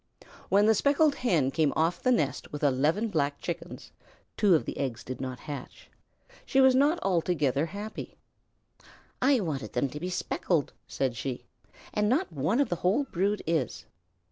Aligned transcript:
When 0.49 0.65
the 0.65 0.73
Speckled 0.73 1.13
Hen 1.13 1.51
came 1.51 1.71
off 1.75 2.01
the 2.01 2.11
nest 2.11 2.51
with 2.51 2.63
eleven 2.63 3.09
Black 3.09 3.39
Chickens 3.39 3.91
(two 4.35 4.55
of 4.55 4.65
the 4.65 4.79
eggs 4.79 5.03
did 5.03 5.21
not 5.21 5.41
hatch), 5.41 5.91
she 6.43 6.59
was 6.59 6.73
not 6.73 6.97
altogether 7.03 7.67
happy. 7.67 8.17
"I 9.21 9.41
wanted 9.41 9.73
them 9.73 9.89
to 9.89 9.99
be 9.99 10.09
speckled," 10.09 10.73
said 10.87 11.15
she, 11.15 11.45
"and 11.93 12.09
not 12.09 12.33
one 12.33 12.59
of 12.59 12.69
the 12.69 12.77
whole 12.77 13.03
brood 13.03 13.43
is." 13.45 13.85